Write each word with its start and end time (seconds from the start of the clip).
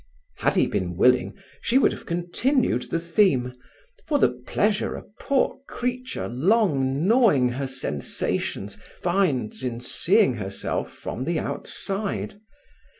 Had 0.37 0.55
he 0.55 0.65
been 0.65 0.97
willing 0.97 1.37
she 1.61 1.77
would 1.77 1.91
have 1.91 2.07
continued 2.07 2.89
the 2.89 2.99
theme, 2.99 3.53
for 4.07 4.17
the 4.17 4.29
pleasure 4.29 4.95
a 4.95 5.03
poor 5.19 5.59
creature 5.67 6.27
long 6.27 7.05
gnawing 7.05 7.49
her 7.49 7.67
sensations 7.67 8.79
finds 8.99 9.61
in 9.63 9.79
seeing 9.79 10.33
herself 10.37 10.91
from 10.91 11.25
the 11.25 11.37
outside. 11.37 12.41